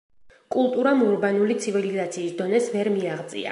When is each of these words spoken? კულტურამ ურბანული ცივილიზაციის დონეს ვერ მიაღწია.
კულტურამ 0.55 1.03
ურბანული 1.09 1.59
ცივილიზაციის 1.67 2.35
დონეს 2.43 2.73
ვერ 2.79 2.93
მიაღწია. 2.99 3.49